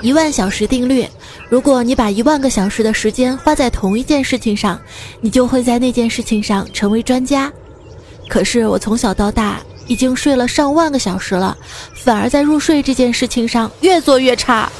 [0.00, 1.06] 一万小时定律：
[1.48, 4.80] 如果你把一万个小时的时间花在同一件事情上，
[5.20, 7.52] 你就会在那件事情上成为专家。
[8.28, 11.56] 可是我从小到大已经睡了上万个小时了，
[11.94, 14.70] 反而在入睡这件事情上越做越差。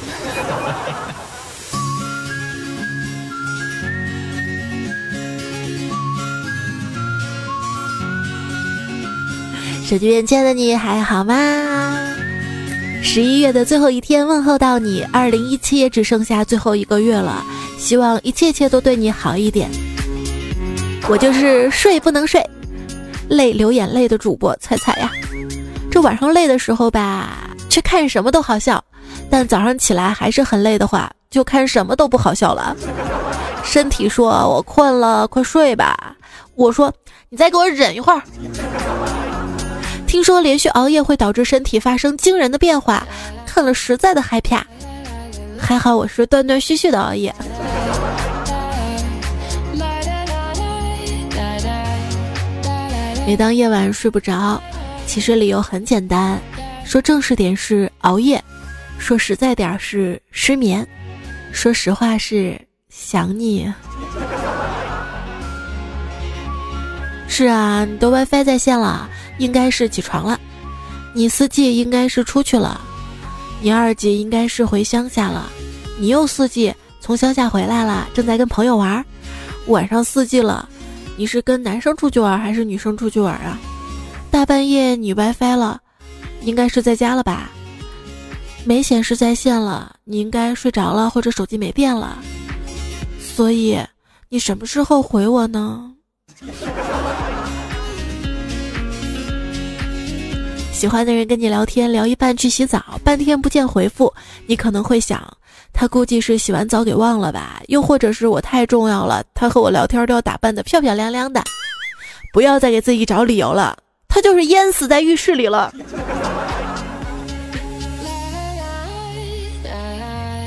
[9.85, 12.18] 手机边亲爱的你还好吗？
[13.01, 15.03] 十一月的最后一天，问候到你。
[15.11, 17.43] 二零一七也只剩下最后一个月了，
[17.77, 19.69] 希望一切切都对你好一点。
[21.09, 22.47] 我就是睡不能睡，
[23.27, 25.11] 泪流眼泪的主播彩彩呀。
[25.89, 28.77] 这晚上累的时候吧，却看什么都好笑；
[29.29, 32.75] 但早上起来还是很累的话，就看什么都不好笑了。
[33.63, 36.15] 身体说我困了，快睡吧。
[36.55, 36.93] 我说
[37.29, 38.21] 你再给我忍一会儿。
[40.09, 43.07] 听说连续熬夜会导致身体发生惊人的变化，
[43.45, 44.65] 看了实在的害怕。
[45.55, 47.31] 还好我是断断续续的熬夜。
[53.27, 54.59] 每当夜晚睡不着，
[55.05, 56.39] 其实理由很简单，
[56.83, 58.43] 说正式点是熬夜，
[58.97, 60.85] 说实在点是失眠，
[61.51, 63.71] 说实话是想你。
[67.29, 69.09] 是啊，你的 WiFi 在线了。
[69.37, 70.37] 应该是起床了，
[71.15, 72.81] 你四季应该是出去了，
[73.61, 75.49] 你二季应该是回乡下了，
[75.97, 79.05] 你又四季从乡下回来了，正在跟朋友玩。
[79.67, 80.67] 晚上四季了，
[81.15, 83.57] 你是跟男生出去玩还是女生出去玩啊？
[84.29, 85.79] 大半夜你 WiFi 了，
[86.41, 87.49] 应该是在家了吧？
[88.65, 92.17] 没显示在线了，你应该睡着了或者手机没电了。
[93.21, 93.79] 所以
[94.27, 95.93] 你什么时候回我呢？
[100.71, 104.13] 喜欢的人跟你聊天，聊一半去洗澡，半天不见回复，
[104.45, 105.21] 你可能会想，
[105.73, 107.61] 他估计是洗完澡给忘了吧？
[107.67, 111.43] 又或者是我太重要了，他和我聊天都要打扮的漂漂亮亮的。
[112.31, 113.77] 不要再给自己找理由了，
[114.07, 115.73] 他就是淹死在浴室里了。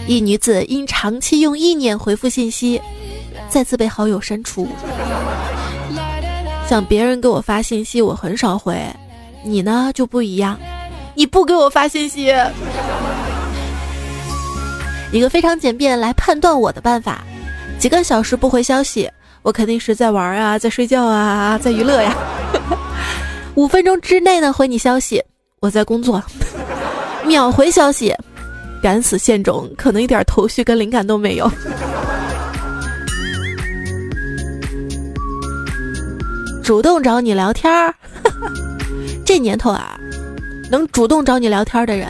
[0.06, 2.80] 一女子因长期用意念回复信息，
[3.50, 4.66] 再次被好友删除。
[6.72, 8.74] 像别人给我发信息，我很少回。
[9.44, 10.58] 你呢就不一样，
[11.14, 12.34] 你不给我发信息。
[15.12, 17.22] 一个非常简便来判断我的办法：
[17.78, 19.06] 几个小时不回消息，
[19.42, 22.16] 我肯定是在玩啊，在睡觉啊，在娱乐呀。
[23.54, 25.22] 五分钟之内呢回你消息，
[25.60, 26.24] 我在工作。
[27.26, 28.16] 秒回消息，
[28.82, 31.52] 敢死现种，可能一点头绪跟灵感都没有。
[36.62, 37.92] 主动找你聊天儿。
[39.26, 39.98] 这年头啊，
[40.70, 42.08] 能主动找你聊天的人，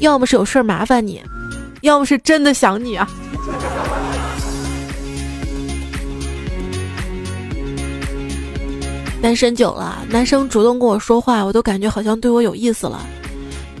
[0.00, 1.22] 要么是有事儿麻烦你，
[1.80, 3.08] 要么是真的想你啊。
[9.22, 13.00] 单身久了，男生主动跟我说话，我都感觉好像对我有意思了。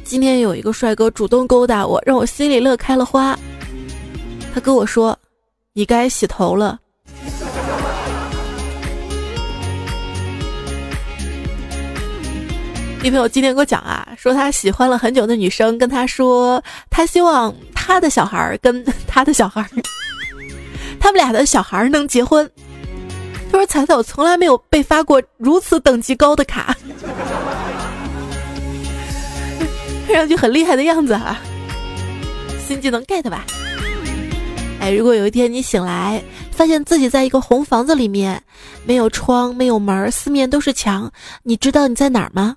[0.04, 3.38] 今天有一个帅哥主动勾搭我，让我心里乐开了花。
[4.54, 5.18] 他跟我说
[5.72, 6.78] ：“你该洗头了。”
[13.02, 19.68] 女朋友今天给我讲啊，说他喜欢了很久的女生跟他说，他希望他的小孩跟他的小孩，
[21.00, 22.48] 他们俩的小孩能结婚。
[23.50, 26.76] 他说：“彩彩，我从来没有被发过如此等级高的卡，
[30.06, 31.40] 看上去很厉害的样子啊。”
[32.64, 33.44] 新技能 get 吧？
[34.78, 38.40] 哎，如果有一天你醒来，发现自己在一个红房子里面，
[38.84, 41.10] 没有窗，没有门，四面都是墙，
[41.42, 42.56] 你知道你在哪儿吗？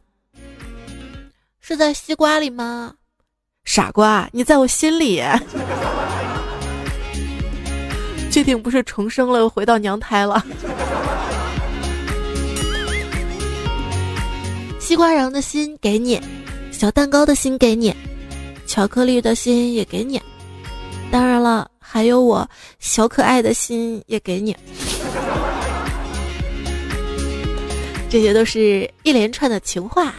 [1.67, 2.93] 是在西瓜里吗？
[3.63, 5.19] 傻瓜，你在我心里。
[8.29, 10.45] 确定不是重生了，回到娘胎了。
[14.79, 16.21] 西瓜瓤的心给你，
[16.71, 17.91] 小蛋糕的心给你，
[18.67, 20.21] 巧克力的心也给你。
[21.09, 22.47] 当然了，还有我
[22.77, 24.55] 小可爱的心也给你。
[28.07, 30.13] 这些都是一连串的情话。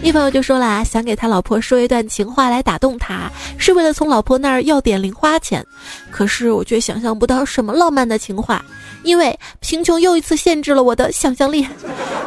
[0.00, 5.62] 一朋友就说了，想给他老婆说一段情话来打动他，是为了从老婆那儿要点零花钱。
[6.10, 8.64] 可是我却想象不到什么浪漫的情话，
[9.02, 11.66] 因为贫穷又一次限制了我的想象力。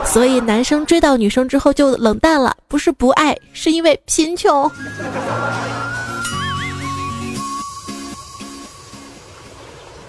[0.06, 4.70] 所以男生追到女生之后就冷淡了，不是不爱，是因为贫穷。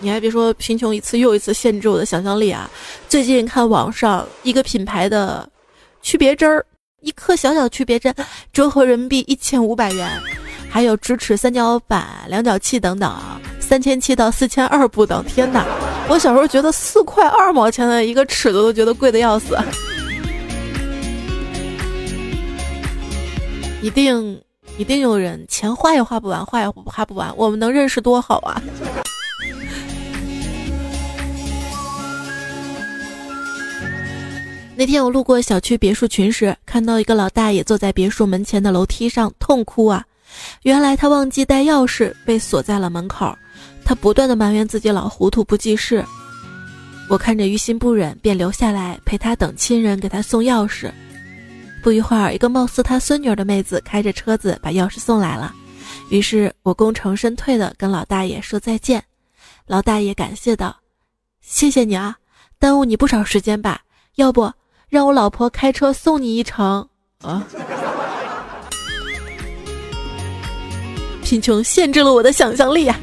[0.00, 2.68] 你还别说，贫穷一次又一次限制我的想象力啊！
[3.08, 5.48] 最近看网上一个品牌的
[6.02, 6.66] 区别针儿。
[7.02, 8.14] 一颗小小区别针
[8.52, 10.08] 折合人民币一千五百元，
[10.70, 13.12] 还有直尺三角板、量角器等等，
[13.58, 15.24] 三千七到四千二不等。
[15.24, 15.66] 天哪！
[16.08, 19.58] 我小时候觉得四块二毛钱的一个尺子都觉得贵的要死。
[23.82, 24.40] 一定
[24.78, 27.32] 一定有人钱花也花不完，花也花不完。
[27.36, 28.62] 我们能认识多好啊！
[34.74, 40.04] 那天我路过小区别墅群时，看到一个老大爷坐在别墅门前的楼梯上痛哭啊！
[40.62, 43.36] 原来他忘记带钥匙，被锁在了门口。
[43.84, 46.02] 他不断的埋怨自己老糊涂不记事。
[47.08, 50.90] 我看着于心不忍，便留下来陪他等亲人给他送钥匙。
[51.82, 55.54] 不一会儿，一个貌似他孙女的妹子开着车子把钥匙送来了。
[56.08, 59.04] 于是我功成身退的跟老大爷说再见。
[59.66, 60.74] 老大爷感谢道
[61.42, 62.16] ：“谢谢你啊，
[62.58, 63.82] 耽误你不少时间吧？
[64.14, 64.50] 要不？”
[64.92, 66.86] 让我老婆开车送你一程
[67.22, 67.42] 啊！
[71.22, 73.00] 贫穷限制了我的想象力啊！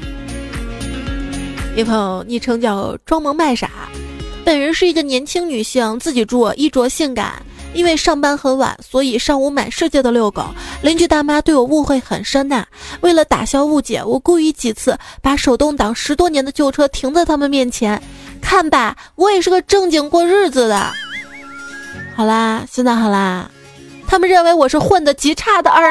[1.76, 3.72] 一朋友昵称叫装萌卖傻，
[4.46, 7.42] 本人是一个年轻女性，自己住，衣着性感。
[7.74, 10.46] 因为上班很晚，所以上午满世界的遛狗。
[10.84, 12.68] 邻居大妈对我误会很深呐。
[13.02, 18.00] 为了打消误解，我故意几次把手动挡十多年的旧车停在他们面前，
[18.40, 20.94] 看吧，我也是个正经过日子的。
[22.20, 23.50] 好啦，现在好啦，
[24.06, 25.90] 他们认为我是混的极差的二。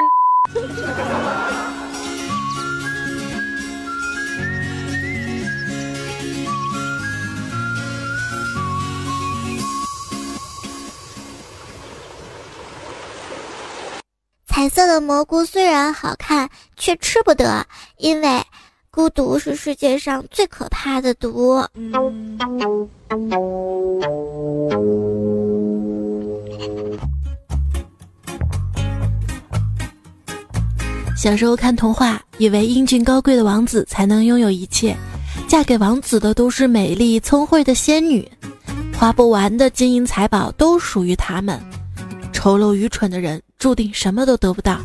[14.46, 17.64] 彩色的蘑菇虽然好看，却吃不得，
[17.96, 18.44] 因为
[18.90, 21.64] 孤独是世界上最可怕的毒。
[31.18, 34.96] 小时候看童话，以为英俊高贵的王子才能拥有一切，
[35.48, 38.30] 嫁给王子的都是美丽聪慧的仙女，
[38.96, 41.60] 花不完的金银财宝都属于他们。
[42.32, 44.78] 丑陋愚蠢的人注定什么都得不到。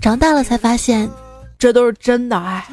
[0.00, 1.10] 长大了才发现，
[1.58, 2.64] 这都是真的爱。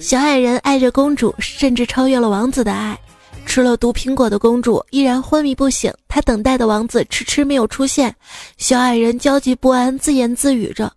[0.00, 2.98] 小矮人爱着公主，甚至超越了王子的爱。
[3.54, 8.12] 吃了毒苹果的公主依然昏迷不醒，她等待的王子迟迟没有出现。
[8.58, 10.92] 小矮人焦急不安，自言自语着：“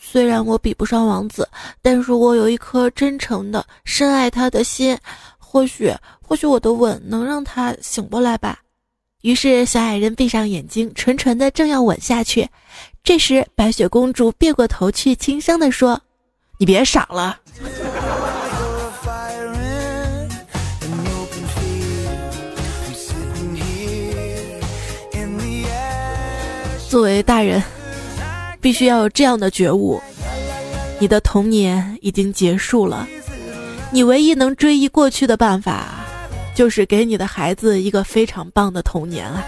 [0.00, 1.46] 虽然我比不上王子，
[1.82, 4.96] 但是我有一颗真诚的、深爱他的心，
[5.36, 8.60] 或许，或许我的吻能让他醒过来吧。”
[9.20, 12.48] 于是，小矮人闭上眼睛，纯纯的正要吻下去，
[13.02, 16.00] 这时，白雪公主别过头去，轻声地说
[16.56, 17.38] ：“你别傻了。”
[26.94, 27.60] 作为大人，
[28.60, 30.00] 必须要有这样的觉悟：
[31.00, 33.04] 你的童年已经结束了，
[33.90, 35.88] 你唯一能追忆过去的办法，
[36.54, 39.44] 就是给你的孩子一个非常棒的童年啊！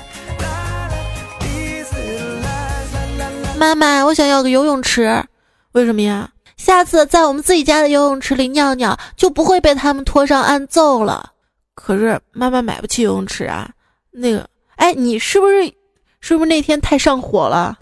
[3.57, 5.25] 妈妈，我想要个游泳池，
[5.71, 6.29] 为什么呀？
[6.57, 11.31] 下次在我们自己家的游泳池里尿尿，就不会被他们拖上岸揍了。
[11.77, 13.71] 可是妈妈买不起游泳池啊。
[14.11, 15.73] 那个，哎，你是不是？
[16.21, 17.79] 是不是那天太上火了？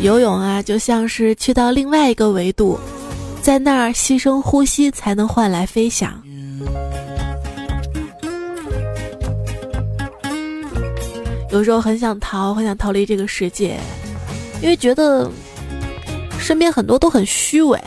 [0.00, 2.80] 游泳啊，就像是去到另外一个维度，
[3.42, 6.10] 在那儿牺牲呼吸才能换来飞翔。
[11.50, 13.76] 有时候很想逃，很想逃离这个世界，
[14.62, 15.30] 因为觉得
[16.38, 17.78] 身边很多都很虚伪。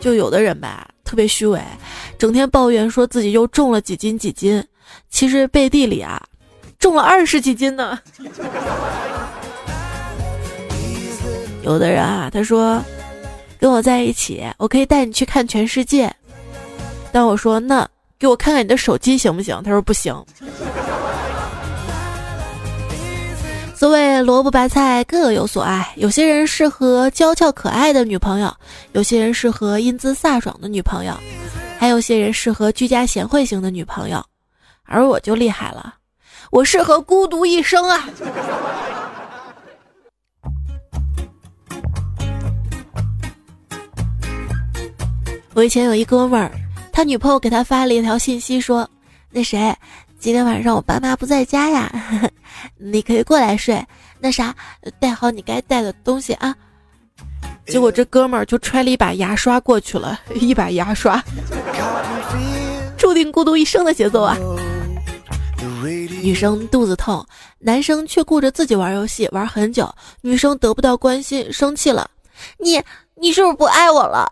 [0.00, 1.60] 就有的人吧，特别虚伪。
[2.18, 4.64] 整天抱怨说自己又重了几斤几斤，
[5.10, 6.22] 其实背地里啊，
[6.78, 7.98] 重了二十几斤呢。
[11.62, 12.82] 有的人啊，他说
[13.58, 16.14] 跟我在一起，我可以带你去看全世界。
[17.12, 19.60] 但我说那给我看看你的手机行不行？
[19.62, 20.14] 他说不行。
[23.84, 28.50] 所谓萝卜白菜各有所爱，有些人适合娇俏可爱的女朋友，
[28.92, 31.12] 有些人适合英姿飒爽的女朋友。
[31.78, 34.24] 还有些人适合居家贤惠型的女朋友，
[34.84, 35.96] 而我就厉害了，
[36.50, 38.08] 我适合孤独一生啊！
[45.52, 46.50] 我以前有一哥们儿，
[46.90, 48.88] 他女朋友给他发了一条信息，说
[49.28, 49.76] ：“那谁，
[50.24, 51.92] 今天晚上我爸妈不在家呀，
[52.80, 53.86] 你可以过来睡。
[54.18, 54.54] 那啥，
[54.98, 56.56] 带好你该带的东西啊。”
[57.68, 61.22] 结果这哥们儿就揣了一把牙刷过去了， 一把牙刷，
[62.96, 64.34] 注定孤独一生的节奏啊！
[66.22, 67.22] 女生肚子痛，
[67.58, 72.08] 男生却顾着自己玩游戏玩很久，女生得不到关心，生气了。
[72.56, 72.82] 你
[73.14, 74.26] 你是不是不爱我了？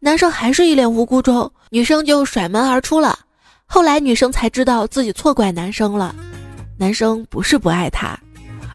[0.00, 3.18] 男生还是一脸无辜中，女生就甩门而出了。
[3.66, 6.14] 后来女生才知道自己错怪男生了，
[6.78, 8.18] 男生不是不爱她，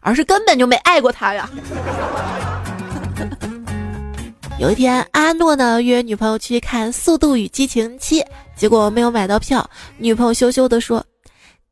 [0.00, 1.48] 而是根本就没爱过她呀。
[4.60, 8.20] 有一天，阿诺呢约女朋友去看《速度与激情七》，
[8.54, 9.68] 结果没有买到票。
[9.98, 11.04] 女朋友羞羞地说：“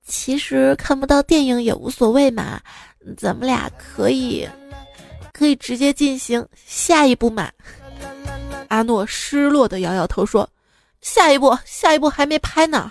[0.04, 2.60] 其实看不到电影也无所谓嘛，
[3.16, 4.48] 咱们俩可以，
[5.32, 7.48] 可以直接进行下一步嘛。”
[8.68, 10.48] 阿诺失落的摇摇头说
[11.00, 12.90] ：“下一步，下一步还没拍呢。”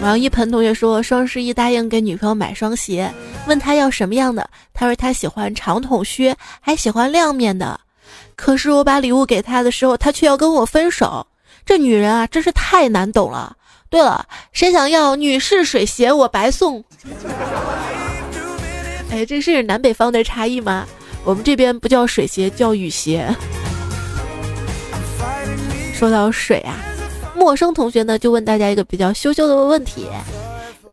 [0.00, 3.12] 王一盆同学说，双十一答应给女朋友买双鞋，
[3.48, 7.80] 问他要什么样的，他说他喜欢长筒靴，还喜欢亮面的。
[8.36, 11.26] 可是我把礼物给他的时候，他却要跟我分手。
[11.66, 13.56] 这女人啊，真是太难懂了。
[13.90, 16.82] 对了，谁想要女士水鞋，我白送。
[19.10, 20.86] 哎，这是南北方的差异吗？
[21.24, 23.28] 我们这边不叫水鞋，叫雨鞋。
[25.92, 26.76] 说到水啊。
[27.34, 30.08] 陌生同学呢，就问大家一个比较羞羞的问题：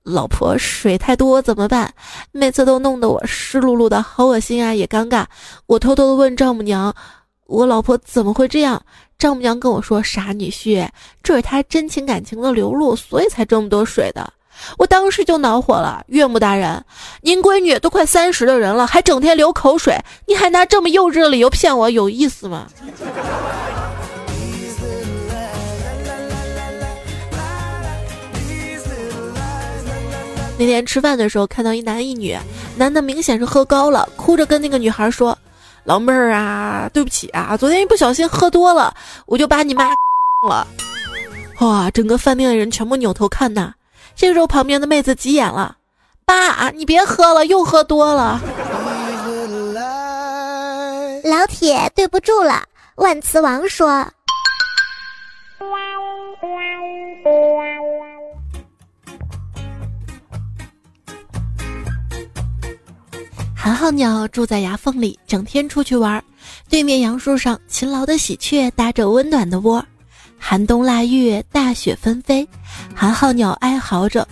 [0.03, 1.91] 老婆水太多怎么办？
[2.31, 5.25] 每次都弄得我湿漉漉的，好恶心啊，也尴尬。
[5.65, 6.93] 我偷偷的问丈母娘
[7.47, 8.79] ：“我老婆怎么会这样？”
[9.17, 10.87] 丈母娘跟我说：“傻女婿，
[11.23, 14.31] 这是她真情感情的流露，所以才这么多水的。”
[14.77, 16.83] 我当时就恼火了：“岳母大人，
[17.21, 19.97] 您闺女都快三十的人了，还整天流口水，
[20.27, 22.67] 你还拿这么幼稚的理由骗我，有意思吗？”
[30.57, 32.37] 那天吃饭的时候，看到一男一女，
[32.77, 35.37] 男的明显是喝高了，哭着跟那个女孩说
[35.83, 38.95] ：“老妹儿啊，对不起啊，昨天一不小心喝多了，
[39.25, 39.89] 我就把你妈
[40.47, 40.65] 了。”
[41.59, 43.73] 哇，整个饭店的人全部扭头看呐。
[44.15, 45.77] 这个时候，旁边的妹子急眼了
[46.25, 48.41] ：“爸，你别喝了，又喝多了。”
[51.23, 52.63] 老铁，对不住了。
[52.95, 54.07] 万磁王说。
[63.53, 66.23] 寒号鸟住在牙缝里，整天出去玩。
[66.69, 69.83] 对面杨树上，勤劳的喜鹊搭着温暖的窝。
[70.47, 72.47] 寒冬腊月，大雪纷飞，
[72.95, 74.25] 寒号鸟哀嚎着：“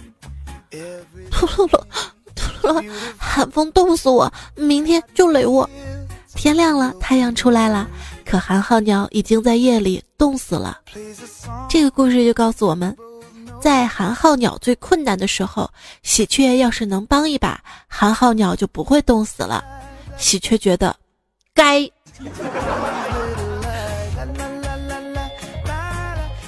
[1.31, 1.83] 突噜噜，
[2.35, 5.67] 突噜噜，寒风冻死我，明天就垒窝。”
[6.35, 7.89] 天亮了，太阳出来了，
[8.23, 10.77] 可寒号鸟已经在夜里冻死了。
[11.67, 12.95] 这个故事就告诉我们。
[13.59, 15.67] 在寒号鸟最困难的时候，
[16.03, 19.63] 喜鹊要是能帮一把，寒号鸟就不会冻死了。
[20.19, 20.95] 喜鹊觉得，
[21.55, 21.89] 该。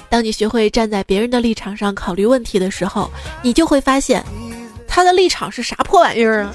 [0.08, 3.10] 当你学会站在别人的立场上考虑问题的时候，
[3.42, 4.24] 你就会发现，
[4.86, 6.54] 他的立场是啥破玩意儿啊？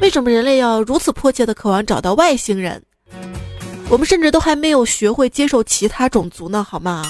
[0.00, 2.82] 为什么人类要如此迫切的渴望找到外星人？
[3.88, 7.02] 我们甚至都还没有学会接受其他种族呢，好吗？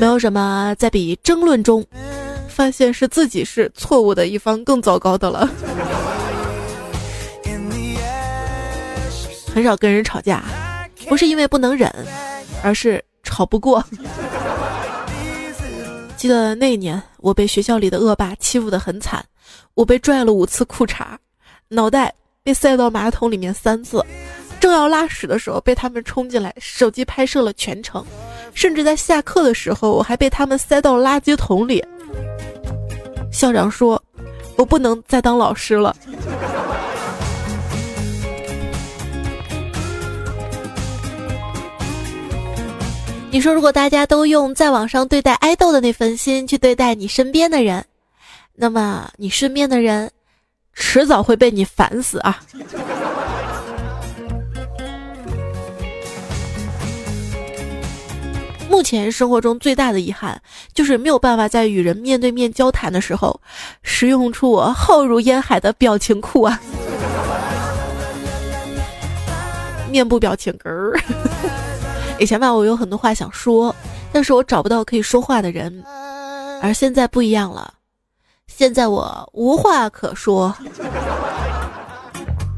[0.00, 1.84] 没有什么在比争论中
[2.48, 5.48] 发现是自己是错误的一方更糟糕的了。
[9.54, 10.42] 很少跟人吵架，
[11.08, 11.92] 不是因为不能忍，
[12.62, 13.82] 而是吵不过。
[16.16, 19.24] 记得那年，我被学校里的恶霸欺负的很惨，
[19.74, 21.16] 我被拽了五次裤衩，
[21.68, 22.12] 脑袋
[22.42, 24.04] 被塞到马桶里面三次。
[24.60, 28.04] 正要拉屎的时候，被他们冲进来，手机拍摄了全程，
[28.52, 31.84] 甚至在下课的时候，我还被他们塞到垃圾桶里。
[33.30, 34.02] 校长说
[34.58, 35.94] ：“我不能再当老师了。”
[43.38, 47.84] 你说，如果大家都用在网上对待爱豆的那份心去对待你身边的人，
[48.56, 50.10] 那么你身边的人，
[50.74, 52.40] 迟早会被你烦死啊！
[58.68, 60.42] 目前生活中最大的遗憾，
[60.74, 63.40] 就是没有办法在与人面对面交谈的时候，
[63.84, 66.60] 使用出我浩如烟海的表情库啊！
[69.88, 71.00] 面部表情根儿。
[72.18, 73.74] 以前吧，我有很多话想说，
[74.12, 75.84] 但是我找不到可以说话的人，
[76.60, 77.74] 而现在不一样了，
[78.46, 80.54] 现在我无话可说，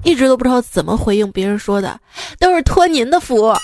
[0.03, 2.01] 一直都不知道怎么回应别人说的，
[2.39, 3.55] 都是托您的福。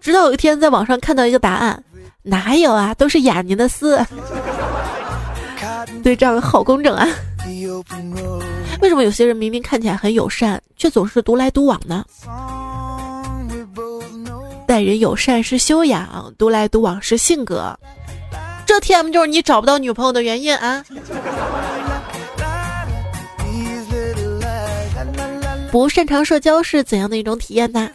[0.00, 1.82] 直到有一天在网上看到一个答案，
[2.22, 3.98] 哪有啊，都是雅尼的丝。
[6.02, 7.06] 对账好工整啊！
[8.80, 12.04] 为什么有些人明明看起来很友善，却总是独来独往呢？
[14.78, 17.76] 待人友善是修养，独来独往是性格。
[18.64, 20.84] 这 T M 就是你找不到女朋友的原因啊！
[25.72, 27.90] 不擅长社交是怎样的一种体验呢？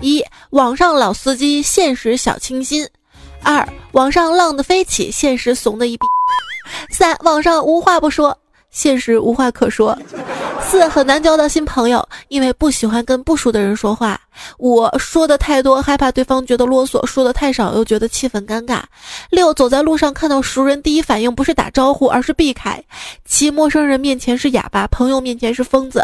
[0.00, 2.86] 一网上老司机，现实小清新；
[3.42, 6.06] 二网上浪的飞起，现实怂的一逼；
[6.90, 8.38] 三网上无话不说，
[8.78, 9.92] 现实无话可说；
[10.62, 14.14] 四很难交到新朋友，因为不喜欢跟不熟的人说话；
[14.58, 18.80] 五说的太多，害怕对方觉得啰嗦；说的太少，又觉得气氛尴尬；
[19.30, 22.80] 六走在路上看到熟人，第一反应不是打招呼，而是避开；
[23.24, 25.98] 七陌生人面前是哑巴，朋友面前是疯子；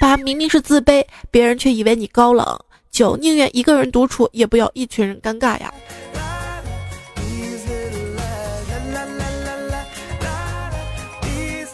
[0.00, 2.58] 八明明是自卑，别人却以为你高冷。
[2.90, 5.72] 九宁愿一个人独处，也不要一群人尴尬呀。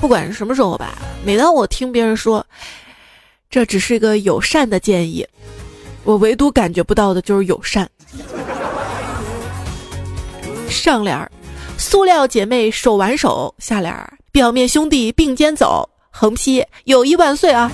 [0.03, 2.45] 不管是什么时候吧，每当我听别人说
[3.49, 5.25] 这只是一个友善的建议，
[6.03, 7.89] 我唯独感觉不到的就是友善。
[10.69, 11.31] 上联儿，
[11.79, 17.71] 塑料姐妹手挽手；下联儿，表面兄弟并肩走；横批，友谊万岁啊！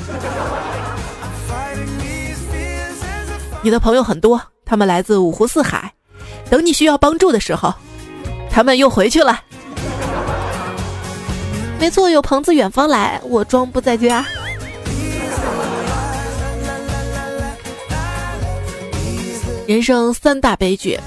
[3.62, 5.90] 你的朋友很多，他们来自五湖四海，
[6.50, 7.73] 等你需要帮助的时候，
[8.50, 9.40] 他们又回去了。
[11.80, 14.25] 没错，有朋自远方来，我装不在家。
[19.66, 20.99] 人生三大悲剧，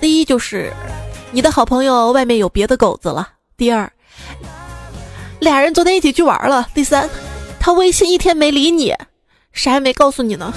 [0.00, 0.72] 第一就是
[1.30, 3.22] 你的好朋友外面有别的狗子了；
[3.56, 3.90] 第二，
[5.40, 7.08] 俩人昨天一起去玩了；第三，
[7.60, 8.94] 他微信一天没理你，
[9.52, 10.52] 啥也没告诉你呢。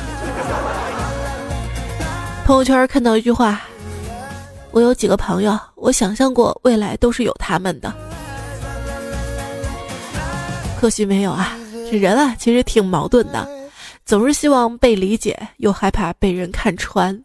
[2.45, 3.61] 朋友圈看到一句话
[4.71, 7.93] ：“我有几个朋友，我想象过未来都是有他们的。”
[10.81, 11.55] 可惜没有啊！
[11.91, 13.47] 这人啊，其实挺矛盾的，
[14.03, 17.23] 总是希望被理解，又害怕被人看穿。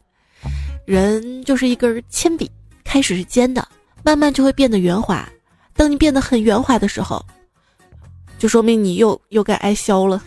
[0.84, 2.50] 人就是一根铅笔，
[2.84, 3.66] 开始是尖的，
[4.02, 5.26] 慢慢就会变得圆滑。
[5.74, 7.24] 当你变得很圆滑的时候，
[8.38, 10.22] 就说明你又又该挨削了。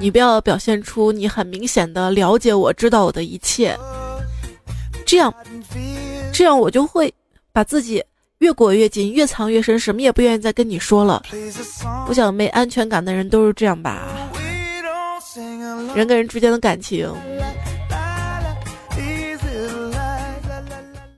[0.00, 3.78] 你不要表现出你很明显的了解我知道我的一切，
[5.06, 5.32] 这样，
[6.38, 7.12] 这样我就会
[7.52, 8.00] 把自己
[8.38, 11.20] 越裹越紧，越藏越深，什么也不愿意再跟你说了。
[12.06, 14.06] 我想没安全感的人都是这样吧。
[15.96, 17.12] 人跟人之间的感情，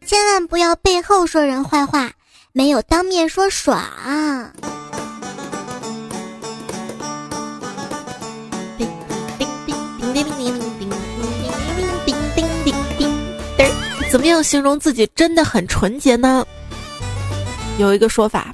[0.06, 2.10] 千万不要背后说人坏话，
[2.52, 3.78] 没有当面说爽。
[14.10, 16.44] 怎么样形容自己真的很纯洁呢？
[17.78, 18.52] 有一个说法，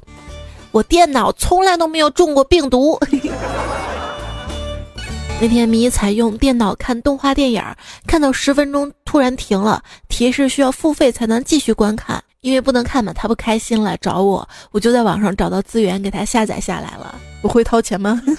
[0.71, 2.95] 我电脑从来都没有中过病毒。
[5.41, 7.59] 那天迷彩用电脑看动画电影，
[8.05, 17.15] 看到十分钟突然停了，提示需要付费才能继续观看，因为不能看嘛，他不开心了找我，我就在网上找到资源给他下载下来了。
[17.41, 18.21] 我会掏钱吗？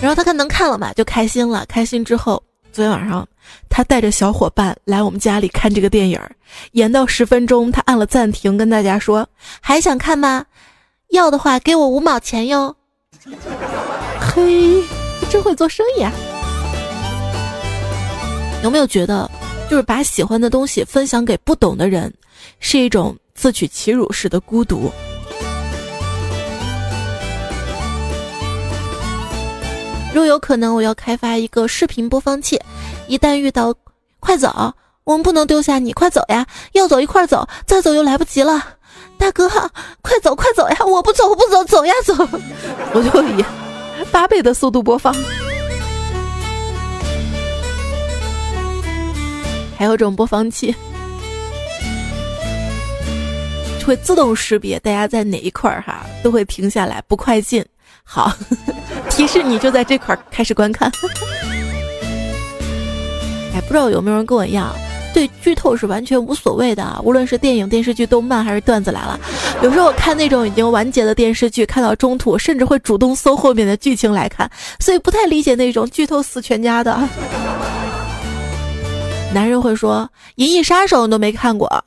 [0.00, 1.66] 然后他看能看了嘛，就开心了。
[1.68, 2.42] 开心之后。
[2.74, 3.24] 昨天晚上，
[3.68, 6.20] 他带着小伙伴来我们家里看这个电影，
[6.72, 9.28] 演到十分钟，他按了暂停，跟大家说
[9.62, 10.44] ：“还想看吗？
[11.10, 12.74] 要的话给我五毛钱哟。”
[14.18, 14.82] 嘿，
[15.30, 16.12] 真会做生意啊！
[18.64, 19.30] 有没有觉得，
[19.70, 22.12] 就是把喜欢的东西分享给不懂的人，
[22.58, 24.90] 是一种自取其辱式的孤独？
[30.14, 32.56] 若有可能，我要开发一个视频播放器。
[33.08, 33.74] 一旦遇到，
[34.20, 34.72] 快走！
[35.02, 36.46] 我们不能丢下你，快走呀！
[36.70, 38.62] 要走一块走，再走又来不及了。
[39.18, 39.48] 大哥，
[40.02, 40.76] 快走快走呀！
[40.86, 42.14] 我不走，我不走，走呀走！
[42.94, 43.44] 我就以
[44.12, 45.12] 八倍的速度播放。
[49.76, 50.72] 还有这种播放器，
[53.84, 57.66] 会自动识别大家在哪一块儿哈，都会停下来，不快进。
[58.06, 58.32] 好，
[59.10, 60.90] 提示你就在这块开始观看。
[63.54, 64.74] 哎，不知道有没有人跟我一样，
[65.12, 67.00] 对剧透是完全无所谓的。
[67.02, 69.18] 无论是电影、电视剧、动漫还是段子来了，
[69.62, 76.96] 有时候我看那种已经完结的电视剧，看到中途甚至会主动搜后面的剧情来看，所以不太理解那种剧透死全家的。
[79.32, 81.84] 男人会说《银翼杀手》你都没看过，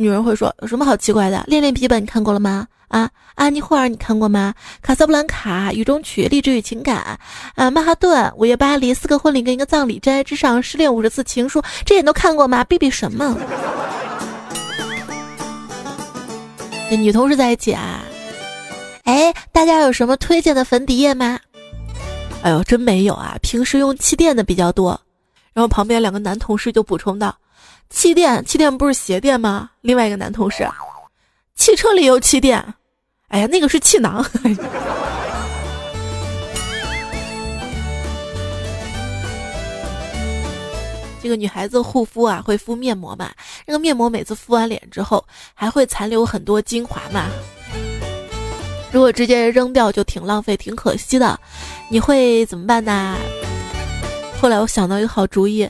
[0.00, 2.66] 女人会说有什么好奇怪的，《恋恋笔记本》你看过了吗？
[2.88, 4.54] 啊，安妮霍尔你看过吗？
[4.80, 7.20] 卡萨布兰卡、雨中曲、励志与情感，
[7.54, 12.64] 啊，曼哈顿、午夜巴黎、四个婚礼跟一个葬礼、真爱至上、失恋五十次情书，这些都看过吗？
[12.64, 13.36] 比比什么？
[16.88, 18.00] 跟女同事在一起啊？
[19.04, 21.38] 哎，大家有什么推荐的粉底液吗？
[22.40, 23.36] 哎呦，真没有啊！
[23.42, 24.98] 平时用气垫的比较多。
[25.52, 27.36] 然后旁边两个男同事就补充道
[27.90, 30.66] ：“气垫，气垫不是鞋垫吗？”另外一个男同事
[31.54, 32.64] ：“汽车里有气垫。”
[33.28, 34.24] 哎呀，那个是气囊。
[41.22, 43.30] 这个女孩子护肤啊，会敷面膜嘛？
[43.66, 45.22] 那个面膜每次敷完脸之后，
[45.52, 47.26] 还会残留很多精华嘛？
[48.90, 51.38] 如果直接扔掉，就挺浪费，挺可惜的。
[51.88, 53.16] 你会怎么办呢？
[54.40, 55.68] 后来我想到一个好主意，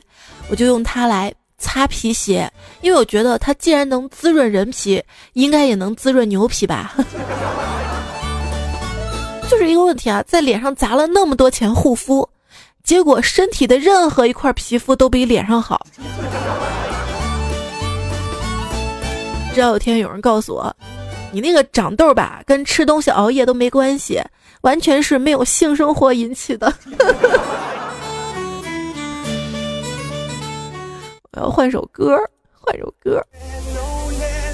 [0.48, 5.00] 我就用它来擦皮鞋，因为我觉得它既然能滋润人皮，
[5.34, 6.94] 应该也能滋润牛皮吧。
[9.48, 12.28] 就是一个问题啊，在脸上砸了那么多钱护肤。
[12.82, 15.86] 结果身体的任何一块皮肤都比脸上好。
[19.54, 20.74] 直到有天有人告诉我，
[21.30, 24.20] 你那个长痘吧，跟吃东西熬夜都没关系，
[24.62, 26.72] 完全是没有性生活引起的。
[31.32, 32.18] 我要换首歌，
[32.60, 33.24] 换首歌。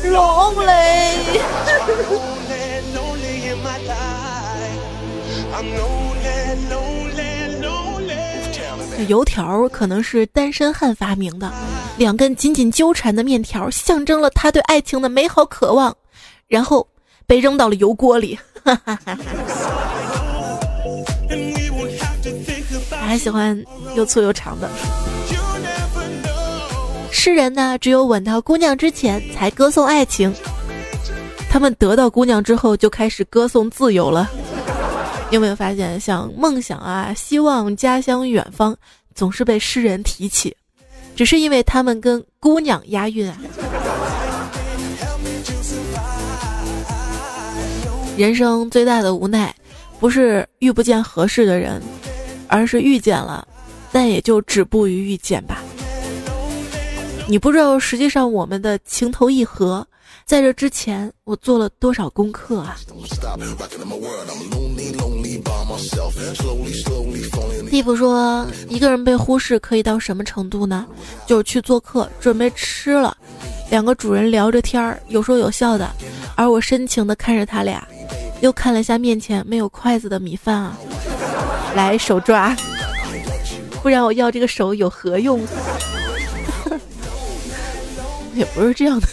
[0.04, 1.16] Lonely。
[9.08, 11.50] 油条可能是单身汉发明的，
[11.96, 15.96] 两根紧紧纠缠的面条象征了他对爱情的美好渴望，
[16.46, 16.86] 然后
[17.26, 18.38] 被扔到了油锅里。
[22.90, 24.68] 还喜欢又粗又长的。
[27.18, 30.32] 诗人呢，只有吻到姑娘之前才歌颂爱情，
[31.48, 34.30] 他们得到姑娘之后就开始歌颂自由了。
[35.30, 38.76] 你有没有发现，像梦想啊、希望、家乡、远方，
[39.14, 40.54] 总是被诗人提起，
[41.16, 43.38] 只是因为他们跟姑娘押韵啊。
[48.16, 49.52] 人生最大的无奈，
[49.98, 51.82] 不是遇不见合适的人，
[52.46, 53.48] 而是遇见了，
[53.90, 55.62] 但也就止步于遇见吧。
[57.28, 59.86] 你不知道，实际上我们的情投意合。
[60.24, 62.76] 在这之前，我做了多少功课啊？
[67.70, 70.86] 地普说，一个人被忽视可以到什么程度呢？
[71.26, 73.16] 就是去做客，准备吃了，
[73.70, 75.88] 两个主人聊着天儿，有说有笑的，
[76.36, 77.86] 而我深情地看着他俩，
[78.40, 80.76] 又看了一下面前没有筷子的米饭啊，
[81.74, 82.56] 来手抓，
[83.82, 85.40] 不然我要这个手有何用？
[88.36, 89.06] 也不是这样的。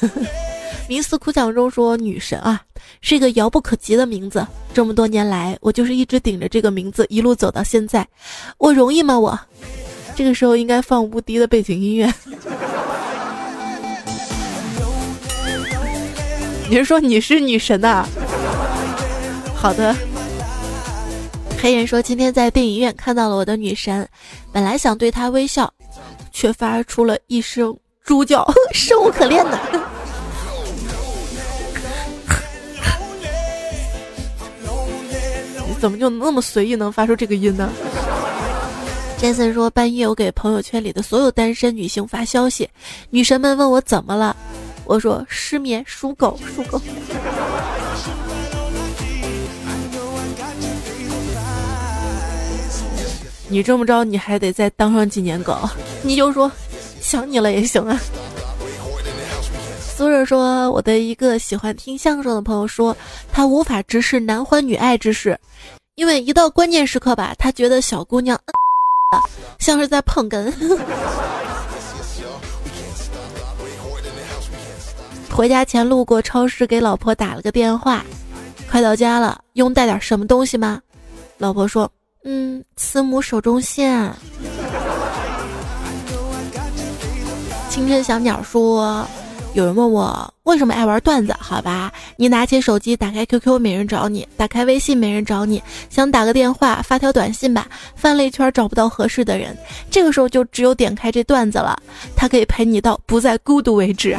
[0.87, 2.61] 冥思苦想中说：“女神啊，
[2.99, 4.45] 是一个遥不可及的名字。
[4.73, 8.05] 这么多年来，我就是一直顶着这个名字一路走到现在，
[8.57, 9.17] 我容易吗？
[9.17, 9.39] 我
[10.13, 12.13] 这个时候应该放无敌的背景音乐。
[16.69, 18.05] 你是说你是女神呐？
[19.55, 19.95] 好的。
[21.61, 24.05] 黑人说今天在电影院看到了我的女神，
[24.51, 25.73] 本来想对她微笑，
[26.33, 29.57] 却发出了一声猪叫，生无可恋的。
[35.79, 37.69] ”怎么就那么随意能发出这个音呢
[39.19, 42.69] ？Jason 说半夜我给朋友圈里的所有单身女性发消息，
[43.09, 44.35] 女神们问我怎么了，
[44.85, 46.81] 我说失眠，属狗，属狗。
[53.49, 55.57] 你这么着，你还得再当上几年狗，
[56.01, 56.49] 你就说
[57.01, 57.99] 想你了也行啊。
[59.95, 62.97] 苏热说：“我的一个喜欢听相声的朋友说，
[63.31, 65.39] 他无法直视男欢女爱之事，
[65.93, 68.37] 因为一到关键时刻吧，他觉得小姑娘
[69.59, 70.51] 像是在碰哏。
[75.31, 78.03] 回家前路过超市，给老婆打了个电话，
[78.71, 80.81] 快到家了，用带点什么东西吗？
[81.37, 81.87] 老婆说：
[82.23, 84.11] 嗯，慈母手中线。
[87.69, 89.07] 青春小鸟说。”
[89.53, 91.35] 有人问我为什么爱玩段子？
[91.39, 95.61] 好吧，你拿起手机，打开 QQ，没人找你；打开微信，没人找你。
[95.91, 99.55] 想打个电话，发条短信吧，翻了一圈找不到合适的人。
[99.91, 101.79] 这个时候就只有点开这段子了，
[102.15, 104.17] 它可以陪你到不再孤独为止。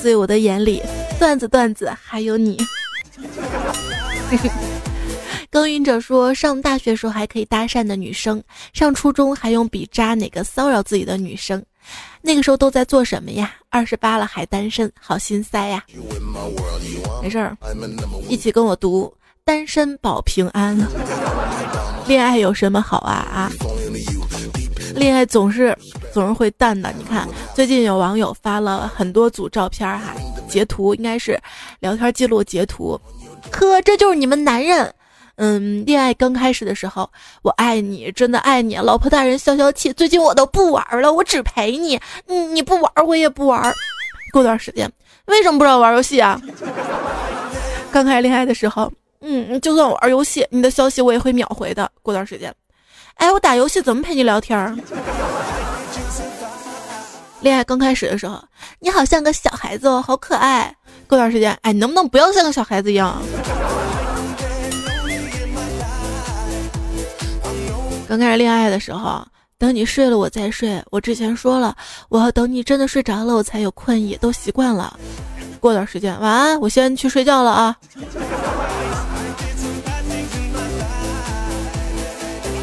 [0.00, 0.82] 所以我的眼里，
[1.18, 2.56] 段子段子还有你。
[5.50, 11.62] 耕耘者说，上大学时候还可以搭讪的女生，上初中还用笔扎哪个骚扰自己的女生。
[12.22, 13.52] 那个时候都在做什么呀？
[13.68, 15.84] 二十八了还单身，好心塞呀！
[17.22, 17.56] 没事儿，
[18.28, 19.06] 一起跟我读
[19.44, 20.76] 《单身保平安》。
[22.06, 23.50] 恋爱有什么好啊啊？
[24.94, 25.76] 恋爱总是
[26.12, 26.92] 总是会淡的。
[26.96, 30.14] 你看，最近有网友发了很多组照片哈，
[30.48, 31.38] 截图应该是
[31.80, 33.00] 聊天记录截图，
[33.50, 34.94] 呵，这就是你们男人。
[35.36, 37.10] 嗯，恋爱刚开始的时候，
[37.42, 38.76] 我爱你，真的爱你。
[38.76, 42.00] 老婆大人消消气，最近我都不玩了，我只陪你。
[42.26, 43.72] 你你不玩，我也不玩。
[44.32, 44.90] 过段时间，
[45.26, 46.40] 为什么不让我玩游戏啊？
[47.90, 51.90] 刚开始恋爱的时候，嗯，就算我玩游戏，你的消息我也会秒回的。
[52.02, 52.52] 过段时间，
[53.14, 54.76] 哎，我打游戏怎么陪你聊天？
[57.40, 58.42] 恋爱刚开始的时候，
[58.80, 60.74] 你好像个小孩子哦，好可爱。
[61.06, 63.20] 过段时间，哎，你能不能不要像个小孩子一样？
[68.06, 69.26] 刚开始恋爱的时候，
[69.58, 70.80] 等你睡了我再睡。
[70.90, 71.74] 我之前说了，
[72.08, 74.98] 我要等你真的睡着了，我才有困意，都习惯了。
[75.58, 77.76] 过段时间，晚安，我先去睡觉了啊。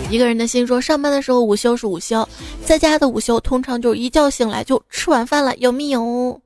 [0.10, 2.28] 一个人的心说，上班的时候午休是午休，
[2.64, 6.40] 在家的午休通常就是一觉醒来就吃晚饭了，有没有？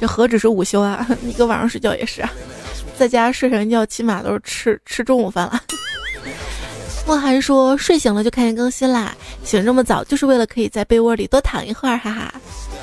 [0.00, 2.32] 这何止是午休啊， 你个晚上睡觉也是啊，
[2.96, 5.60] 在家睡上一觉，起码都是吃吃中午饭了。
[7.06, 9.14] 莫寒说：“睡醒了就看见更新啦，
[9.44, 12.34] 醒这么早就是为了可以在被窝里多躺一会儿，哈哈。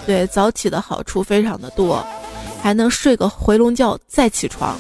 [0.06, 2.02] 对，早起的好处非常的多，
[2.62, 4.78] 还能睡个回笼觉再起床，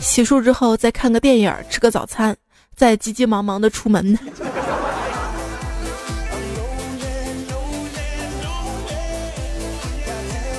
[0.00, 2.36] 洗漱之后再看个电影，吃个早餐，
[2.76, 4.16] 再急急忙忙的出门。”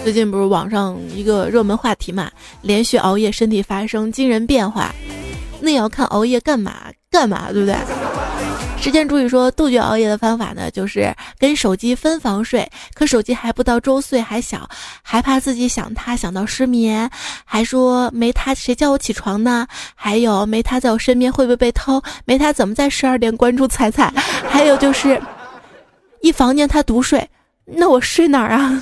[0.03, 2.29] 最近不是网上一个热门话题嘛？
[2.61, 4.93] 连续熬夜身体发生惊人变化，
[5.61, 7.75] 那也要看熬夜干嘛干嘛，对不对？
[8.77, 12.69] 时间主语说，杜绝熬夜的方法呢，就是跟手机分房睡。
[12.93, 14.69] 可手机还不到周岁，还小，
[15.01, 17.09] 还怕自己想他想到失眠，
[17.43, 19.65] 还说没他谁叫我起床呢？
[19.95, 21.99] 还有没他在我身边会不会被偷？
[22.25, 24.13] 没他怎么在十二点关注彩彩？
[24.47, 25.19] 还有就是，
[26.21, 27.27] 一房间他独睡，
[27.65, 28.81] 那我睡哪儿啊？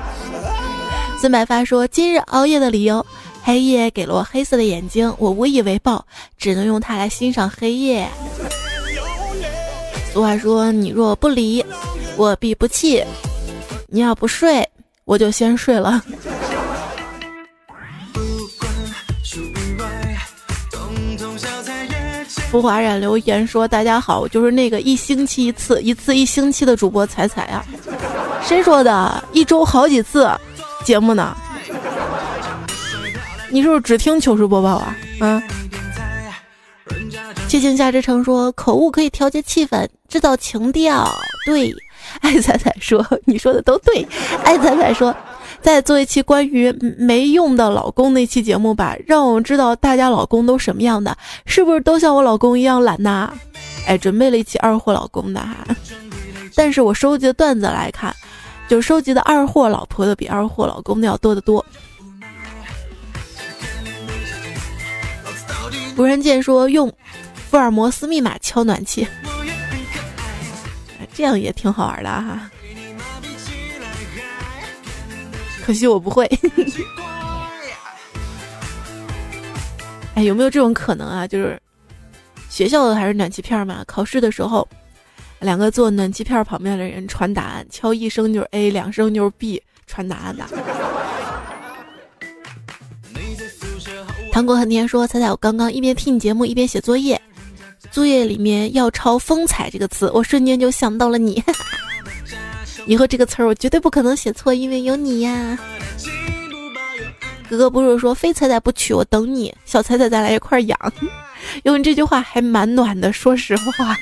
[1.20, 3.04] 孙白发说，今日熬夜的理由，
[3.42, 6.06] 黑夜给了我黑色的眼睛，我无以为报，
[6.38, 8.08] 只能用它来欣赏黑夜。
[10.12, 11.64] 俗话说：“你若不离，
[12.16, 13.04] 我必不弃。
[13.86, 14.68] 你要不睡，
[15.04, 16.02] 我就先睡了。”
[22.50, 27.64] 浮华染留言说：“大家好，我就是那个一星期一次、一次一星期的主播彩彩啊。
[28.42, 29.24] 谁说的？
[29.32, 30.28] 一周好几次
[30.84, 31.36] 节目呢？
[33.48, 34.96] 你是不是只听糗事播报啊？
[35.20, 35.40] 啊？”
[37.48, 41.08] 七情夏之城说：“口误可以调节气氛，制造情调。”
[41.46, 41.74] 对，
[42.20, 44.06] 爱彩彩说：“你说的都对。”
[44.44, 45.14] 爱彩彩说
[45.60, 51.16] ：“再做一期关于没用的老公那期节目吧，让我们知道大家老公都什么样的，
[51.46, 53.32] 是不是都像我老公一样懒呐？”
[53.86, 55.66] 哎，准备了一期二货老公的哈，
[56.54, 58.14] 但是我收集的段子来看，
[58.68, 61.64] 就收集的二货老婆的比二货老公的要多得多。
[66.00, 66.90] 无人见说用。
[67.34, 69.06] 福尔摩斯密码敲暖气，
[71.12, 72.50] 这样也挺好玩的哈。
[75.62, 76.26] 可惜我不会。
[80.14, 81.26] 哎，有没有这种可能啊？
[81.26, 81.60] 就是
[82.48, 83.84] 学校的还是暖气片嘛？
[83.86, 84.66] 考试的时候，
[85.40, 90.46] 两个坐暖气片旁边的人传答案，敲一声就是 A，两声就是 B，传答案的。
[94.32, 97.20] 糖果很甜说：“彩彩，我刚刚一边听你节目一边写作业。”
[97.90, 101.42] 作业里面要抄“风采”这个词，我瞬间就想到了你。
[102.86, 105.58] 以后这个词儿我绝对不可能写错，因为有你呀。
[107.48, 110.78] 哥哥不是说非彩彩不娶，我等你，小彩彩再来一块养。
[111.64, 113.98] 因为这句话还蛮暖的，说实话。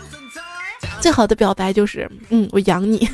[1.00, 3.08] 最好的表白就是，嗯，我养你。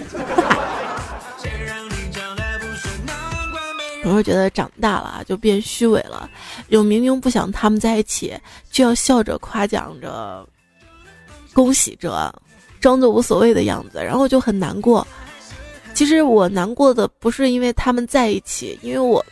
[4.04, 6.28] 有时候觉得长大了就变虚伪了，
[6.70, 8.38] 就明明不想他们在一起，
[8.70, 10.46] 就要笑着夸奖着、
[11.54, 12.32] 恭喜着，
[12.80, 15.06] 装作无所谓的样子，然后就很难过。
[15.94, 19.24] 其实我难过的不是因为他们在一起，因为我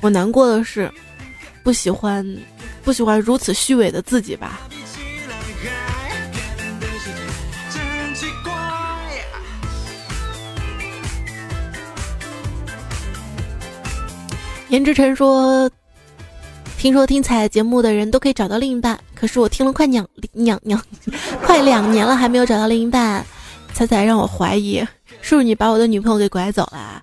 [0.00, 0.90] 我难过的是
[1.62, 2.24] 不喜欢
[2.82, 4.60] 不喜欢如此虚伪的自己吧。
[14.68, 15.70] 颜之晨说
[16.76, 20.82] ：“听说听彩节目的人都可以找到另一半，可是我听了快两两两
[21.42, 23.24] 快两年了，还没有找到另一半。
[23.72, 24.78] 彩彩让我怀疑，
[25.22, 27.02] 是不是你把我的女朋友给拐走了？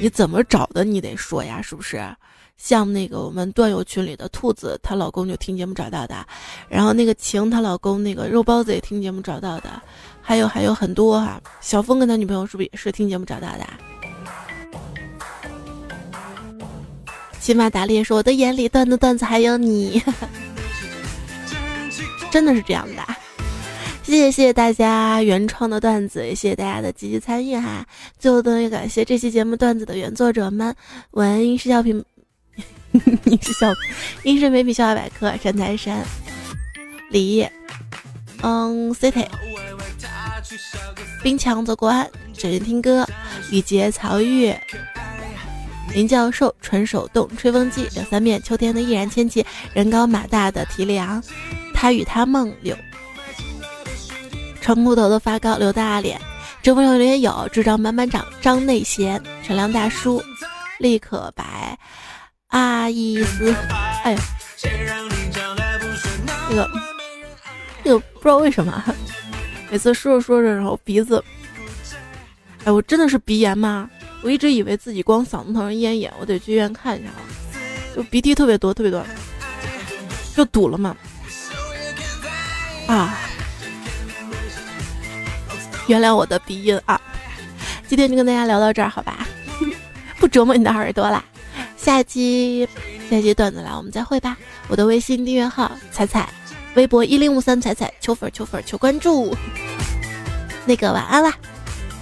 [0.00, 0.82] 你怎么找的？
[0.82, 2.02] 你得说呀，是不是？
[2.56, 6.26] 像那个我们段友群里的兔子，她老公就听节目找到的，
[6.70, 9.82] 然后那个晴她老公那个肉包子也听节目找到的，
[10.22, 11.38] 还有还有很多哈。
[11.60, 13.66] 小峰跟他女朋友是不是也是听节目找到的？
[17.46, 20.02] 骑马打猎说：“我的眼里段子段子还有你，
[22.28, 23.06] 真的是这样的。”
[24.02, 27.86] 谢谢谢大家原创的段子，也谢谢大家的积极参与哈。
[28.18, 30.74] 最后，呢，也感谢这期节目段子的原作者们：
[31.12, 32.04] 文英是小品，
[33.22, 33.72] 你是小，
[34.24, 36.04] 英是美品笑话百科，山财山，
[37.12, 37.46] 李，
[38.42, 39.24] 嗯，City，
[41.22, 43.06] 冰强则过安，只人听歌，
[43.52, 44.52] 雨洁曹玉，
[45.96, 51.22] 林教授，纯手动吹风机，两三面，秋天的依然天气，人高马大的提梁，
[51.72, 52.76] 他与他梦柳。
[54.60, 56.20] 长裤头的发糕，刘大脸，
[56.62, 60.22] 周朋友也有，智障班班长，张内贤，陈亮大叔，
[60.78, 61.78] 立可白，
[62.48, 63.56] 阿伊斯，
[64.04, 64.18] 哎呀，
[66.50, 66.70] 那个，
[67.82, 68.84] 那个不知道为什么，
[69.70, 71.24] 每次说着说着，然后鼻子，
[72.64, 73.88] 哎，我真的是鼻炎吗？
[74.26, 77.22] 我一直以为自己光嗓子疼咽炎，我得去医院看一下啊，
[77.94, 79.00] 就鼻涕特别多，特别多，
[80.34, 80.96] 就堵了嘛，
[82.88, 83.16] 啊。
[85.86, 87.00] 原谅我的鼻音啊！
[87.86, 89.24] 今天就跟大家聊到这儿，好吧？
[90.18, 91.24] 不折磨你的耳朵啦。
[91.76, 92.68] 下期
[93.08, 94.36] 下期段子来，我们再会吧。
[94.66, 96.28] 我的微信订阅号彩彩，
[96.74, 99.32] 微博一零五三彩彩，求粉求粉求关注。
[100.66, 101.32] 那个晚安啦，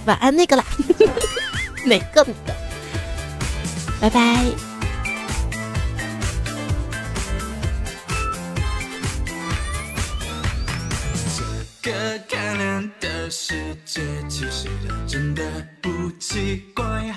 [0.07, 0.65] 晚安那个啦，
[1.85, 2.25] 哪个？
[4.01, 4.45] 拜拜。
[11.81, 11.91] 个
[12.27, 14.67] 干练的世界，其实
[15.07, 15.43] 真的
[15.81, 17.15] 不奇怪。